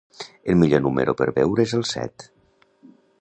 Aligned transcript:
El 0.53 0.55
millor 0.61 0.81
número 0.85 1.15
per 1.19 1.27
beure 1.37 1.65
és 1.69 1.75
el 1.81 1.85
set. 1.93 2.29